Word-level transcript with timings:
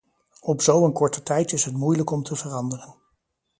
Op 0.41 0.61
zo 0.61 0.85
een 0.85 0.93
korte 0.93 1.23
tijd 1.23 1.51
is 1.51 1.65
het 1.65 1.73
moeilijk 1.73 2.09
om 2.11 2.23
te 2.23 2.35
veranderen. 2.35 2.95